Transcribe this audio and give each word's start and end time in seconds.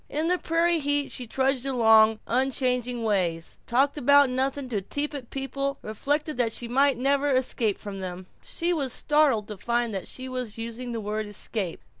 In 0.09 0.29
the 0.29 0.39
prairie 0.39 0.79
heat 0.79 1.11
she 1.11 1.27
trudged 1.27 1.63
along 1.63 2.21
unchanging 2.25 3.03
ways, 3.03 3.59
talked 3.67 3.99
about 3.99 4.31
nothing 4.31 4.67
to 4.69 4.81
tepid 4.81 5.29
people, 5.29 5.77
and 5.83 5.89
reflected 5.89 6.37
that 6.37 6.51
she 6.51 6.67
might 6.67 6.97
never 6.97 7.27
escape 7.29 7.77
from 7.77 7.99
them. 7.99 8.25
She 8.41 8.73
was 8.73 8.91
startled 8.91 9.47
to 9.49 9.57
find 9.57 9.93
that 9.93 10.07
she 10.07 10.27
was 10.27 10.57
using 10.57 10.91
the 10.91 11.01
word 11.01 11.27
"escape." 11.27 11.81